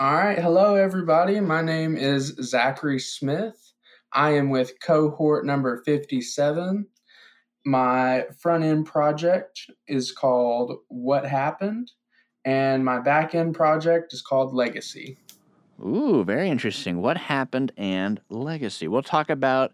[0.00, 0.38] All right.
[0.38, 1.40] Hello, everybody.
[1.40, 3.72] My name is Zachary Smith.
[4.12, 6.86] I am with cohort number 57.
[7.66, 11.90] My front end project is called What Happened,
[12.44, 15.18] and my back end project is called Legacy.
[15.84, 17.02] Ooh, very interesting.
[17.02, 18.86] What happened and legacy.
[18.86, 19.72] We'll talk about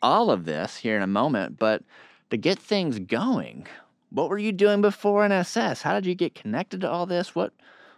[0.00, 1.82] all of this here in a moment, but
[2.30, 3.66] to get things going,
[4.08, 5.82] what were you doing before NSS?
[5.82, 7.34] How did you get connected to all this?
[7.34, 7.52] What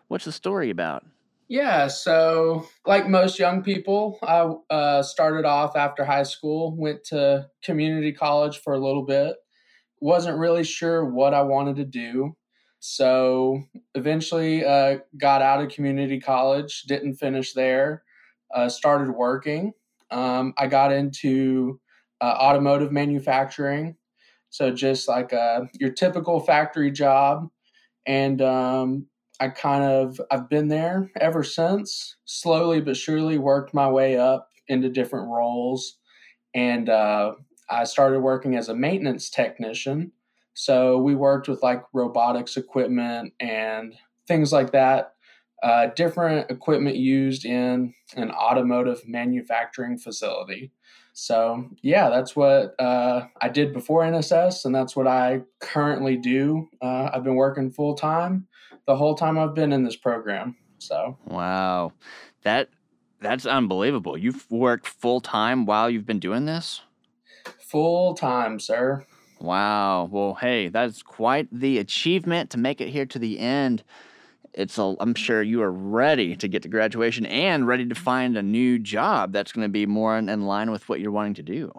[0.09, 1.05] what's the story about?
[1.49, 7.49] Yeah, so like most young people, I uh, started off after high school, went to
[7.63, 9.37] community college for a little bit,
[10.01, 12.37] wasn't really sure what I wanted to do.
[12.81, 13.63] So
[13.95, 18.05] eventually uh, got out of community college, didn't finish there,
[18.55, 19.73] uh, started working.
[20.11, 21.81] Um, I got into
[22.21, 23.97] uh, automotive manufacturing.
[24.51, 27.49] So just like uh, your typical factory job.
[28.07, 29.07] And um,
[29.41, 32.17] I kind of I've been there ever since.
[32.25, 35.99] Slowly but surely worked my way up into different roles,
[36.55, 37.33] and uh,
[37.69, 40.13] I started working as a maintenance technician.
[40.55, 43.95] So we worked with like robotics equipment and
[44.29, 45.15] things like that.
[45.63, 50.71] Uh, different equipment used in an automotive manufacturing facility.
[51.15, 56.69] So yeah, that's what uh, I did before NSS, and that's what I currently do.
[56.83, 58.49] Uh, I've been working full time
[58.87, 60.57] the whole time I've been in this program.
[60.79, 61.93] So wow,
[62.43, 62.69] that
[63.21, 64.19] that's unbelievable.
[64.19, 66.83] You've worked full time while you've been doing this.
[67.61, 69.07] Full time, sir.
[69.41, 70.09] Wow.
[70.11, 73.83] Well, hey, that's quite the achievement to make it here to the end.
[74.55, 78.37] It's a, I'm sure you are ready to get to graduation and ready to find
[78.37, 81.35] a new job that's going to be more in, in line with what you're wanting
[81.35, 81.73] to do.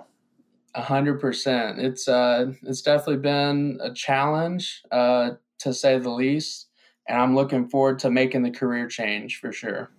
[0.74, 1.80] A hundred percent.
[1.80, 6.66] It's uh, it's definitely been a challenge, uh, to say the least
[7.08, 9.92] and I'm looking forward to making the career change for sure.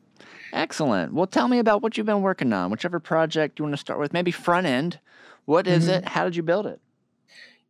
[0.52, 1.12] Excellent.
[1.12, 3.98] Well, tell me about what you've been working on, whichever project you want to start
[3.98, 4.12] with.
[4.12, 5.00] Maybe front end.
[5.44, 6.04] What is mm-hmm.
[6.04, 6.08] it?
[6.08, 6.80] How did you build it?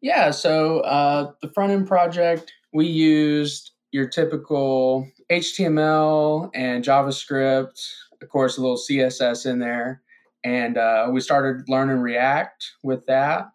[0.00, 7.80] Yeah, so uh, the front end project, we used your typical HTML and JavaScript,
[8.22, 10.02] of course, a little CSS in there.
[10.44, 13.48] And uh, we started learning React with that.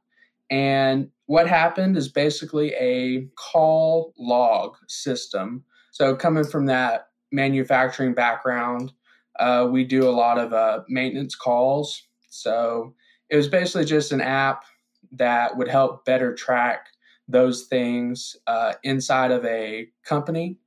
[0.50, 8.94] And what happened is basically a call log system so, coming from that manufacturing background,
[9.40, 12.08] uh, we do a lot of uh, maintenance calls.
[12.30, 12.96] So,
[13.30, 14.64] it was basically just an app
[15.12, 16.88] that would help better track
[17.32, 20.58] those things uh, inside of a company.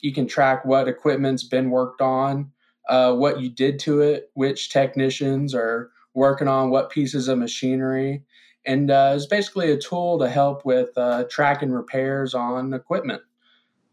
[0.00, 2.52] You can track what equipment's been worked on,
[2.88, 8.24] uh, what you did to it, which technicians are working on what pieces of machinery.
[8.66, 13.22] And uh, it's basically a tool to help with uh, tracking repairs on equipment.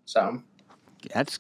[0.06, 0.42] So
[1.14, 1.38] that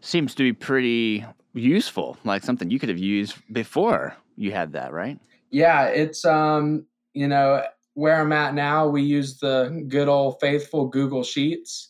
[0.00, 4.92] seems to be pretty useful, like something you could have used before you had that,
[4.92, 5.18] right?
[5.50, 7.64] Yeah, it's um, you know,
[7.96, 11.88] where I'm at now, we use the good old faithful Google Sheets,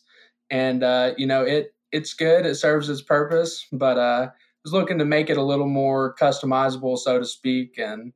[0.49, 4.31] and uh, you know, it it's good, it serves its purpose, but uh, I
[4.63, 8.13] was looking to make it a little more customizable, so to speak, and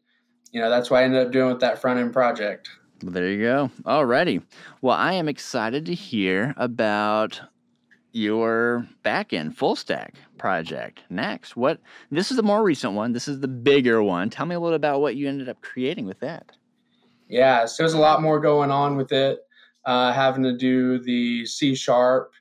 [0.54, 2.70] you know, that's what I ended up doing with that front end project.
[3.04, 3.72] Well, there you go.
[3.84, 4.42] Alrighty.
[4.82, 7.42] Well, I am excited to hear about
[8.14, 11.58] your backend full stack project next.
[11.58, 13.12] What this is the more recent one.
[13.12, 14.30] This is the bigger one.
[14.30, 16.54] Tell me a little about what you ended up creating with that.
[17.32, 19.40] Yeah, so there's a lot more going on with it.
[19.86, 22.34] Uh, having to do the C sharp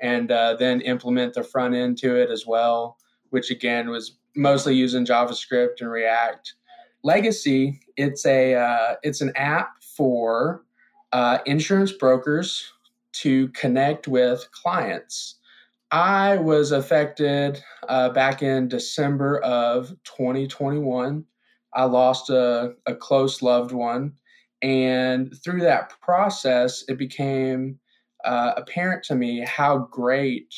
[0.00, 2.98] and uh, then implement the front end to it as well,
[3.30, 6.54] which again was mostly using JavaScript and React.
[7.04, 10.64] Legacy, it's a uh, it's an app for
[11.12, 12.72] uh, insurance brokers
[13.12, 15.36] to connect with clients.
[15.92, 21.24] I was affected uh, back in December of 2021.
[21.74, 24.14] I lost a, a close loved one.
[24.62, 27.78] And through that process, it became
[28.24, 30.54] uh, apparent to me how great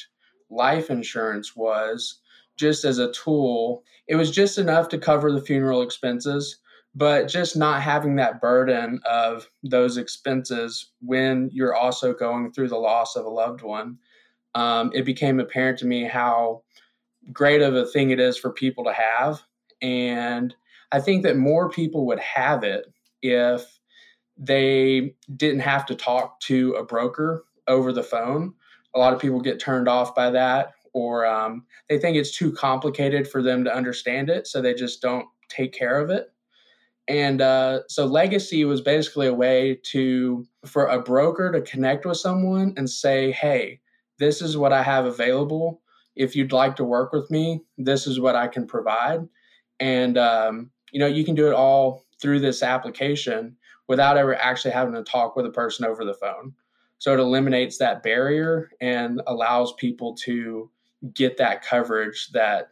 [0.50, 2.20] life insurance was
[2.56, 3.82] just as a tool.
[4.06, 6.58] It was just enough to cover the funeral expenses,
[6.94, 12.76] but just not having that burden of those expenses when you're also going through the
[12.76, 13.98] loss of a loved one
[14.54, 16.62] um, it became apparent to me how
[17.32, 19.42] great of a thing it is for people to have
[19.82, 20.54] and
[20.92, 22.86] i think that more people would have it
[23.22, 23.80] if
[24.36, 28.52] they didn't have to talk to a broker over the phone
[28.94, 32.52] a lot of people get turned off by that or um, they think it's too
[32.52, 36.30] complicated for them to understand it so they just don't take care of it
[37.06, 42.16] and uh, so legacy was basically a way to for a broker to connect with
[42.16, 43.80] someone and say, "Hey,
[44.18, 45.80] this is what I have available.
[46.16, 49.26] if you'd like to work with me, this is what I can provide.
[49.80, 53.56] And, um, you know, you can do it all through this application
[53.88, 56.54] without ever actually having to talk with a person over the phone.
[56.98, 60.70] So it eliminates that barrier and allows people to
[61.12, 62.70] get that coverage that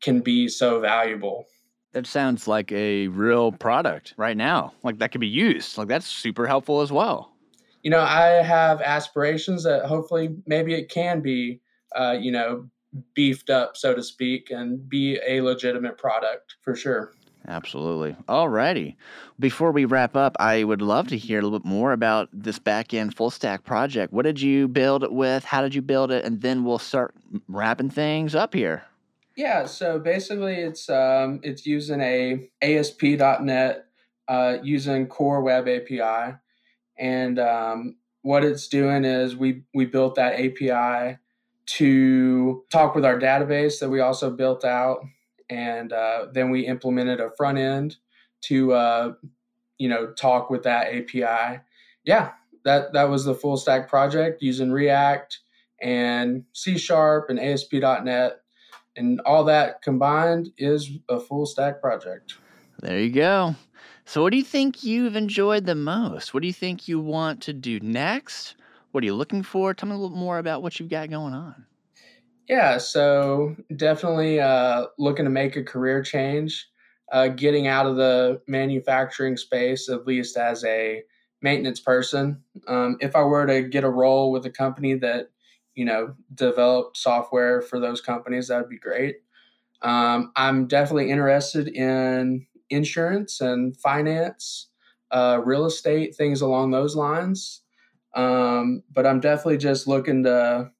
[0.00, 1.46] can be so valuable.
[1.92, 4.72] That sounds like a real product right now.
[4.82, 5.76] Like that could be used.
[5.76, 7.32] Like that's super helpful as well.
[7.82, 11.60] You know, I have aspirations that hopefully maybe it can be,
[11.94, 12.68] uh, you know,
[13.14, 17.12] beefed up, so to speak, and be a legitimate product for sure.
[17.48, 18.14] Absolutely.
[18.28, 18.98] All righty.
[19.40, 22.58] Before we wrap up, I would love to hear a little bit more about this
[22.58, 24.12] back end full stack project.
[24.12, 25.44] What did you build it with?
[25.44, 26.26] How did you build it?
[26.26, 27.14] And then we'll start
[27.48, 28.84] wrapping things up here.
[29.34, 33.86] Yeah, so basically it's um, it's using a ASP.NET
[34.28, 36.36] uh, using Core Web API,
[36.98, 41.18] and um, what it's doing is we we built that API
[41.66, 45.04] to talk with our database that we also built out
[45.50, 47.96] and uh, then we implemented a front end
[48.42, 49.12] to uh,
[49.78, 51.60] you know talk with that API.
[52.04, 52.32] Yeah,
[52.64, 55.38] that that was the full stack project using React
[55.80, 58.40] and C Sharp and ASP.NET,
[58.96, 62.34] and all that combined is a full stack project.
[62.80, 63.56] There you go.
[64.04, 66.32] So, what do you think you've enjoyed the most?
[66.32, 68.54] What do you think you want to do next?
[68.92, 69.74] What are you looking for?
[69.74, 71.66] Tell me a little more about what you've got going on.
[72.48, 76.68] Yeah, so definitely uh, looking to make a career change,
[77.12, 81.02] uh, getting out of the manufacturing space, at least as a
[81.42, 82.42] maintenance person.
[82.66, 85.28] Um, if I were to get a role with a company that,
[85.74, 89.16] you know, developed software for those companies, that would be great.
[89.82, 94.68] Um, I'm definitely interested in insurance and finance,
[95.10, 97.62] uh, real estate, things along those lines.
[98.14, 100.70] Um, but I'm definitely just looking to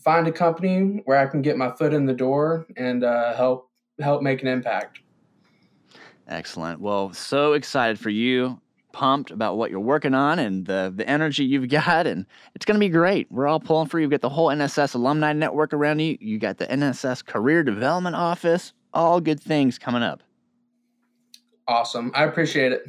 [0.00, 3.70] find a company where I can get my foot in the door and uh, help
[4.00, 5.00] help make an impact.
[6.26, 6.80] Excellent.
[6.80, 8.60] Well, so excited for you.
[8.92, 12.74] Pumped about what you're working on and the the energy you've got, and it's going
[12.74, 13.30] to be great.
[13.30, 14.04] We're all pulling for you.
[14.04, 16.18] You've got the whole NSS alumni network around you.
[16.20, 18.72] You got the NSS Career Development Office.
[18.92, 20.22] All good things coming up.
[21.68, 22.10] Awesome.
[22.16, 22.84] I appreciate it.